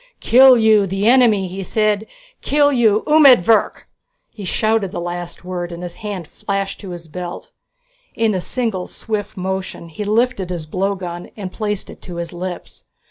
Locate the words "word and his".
5.45-5.93